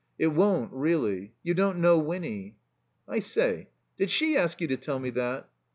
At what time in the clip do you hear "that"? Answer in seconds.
5.11-5.47